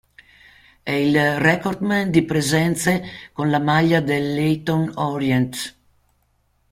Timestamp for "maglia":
3.59-4.01